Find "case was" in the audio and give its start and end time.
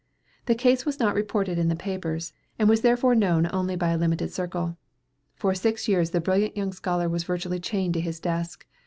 0.55-0.99